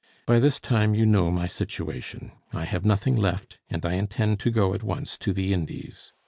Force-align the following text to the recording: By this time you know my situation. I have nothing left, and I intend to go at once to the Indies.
By 0.25 0.39
this 0.39 0.59
time 0.59 0.95
you 0.95 1.05
know 1.05 1.29
my 1.29 1.45
situation. 1.45 2.31
I 2.51 2.65
have 2.65 2.83
nothing 2.83 3.15
left, 3.15 3.59
and 3.69 3.85
I 3.85 3.93
intend 3.93 4.39
to 4.39 4.49
go 4.49 4.73
at 4.73 4.81
once 4.81 5.15
to 5.19 5.31
the 5.31 5.53
Indies. 5.53 6.11